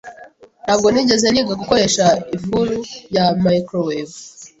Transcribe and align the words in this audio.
Ntabwo 0.65 0.87
nigeze 0.89 1.25
niga 1.29 1.53
gukoresha 1.61 2.05
ifuru 2.35 2.75
ya 3.15 3.25
microwave. 3.43 4.17